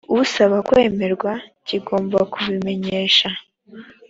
usaba 0.21 0.57
kwemerwa 0.67 1.31
kigomba 1.67 2.19
kubimenyesha 2.33 3.29